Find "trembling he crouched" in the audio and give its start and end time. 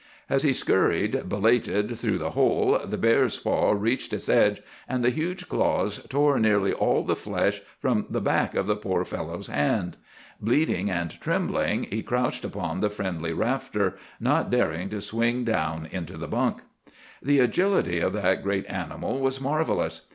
11.21-12.43